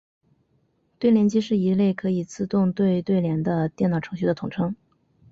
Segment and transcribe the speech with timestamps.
[0.97, 4.75] 对联机是一类可以自动对对联的电脑程序的统称。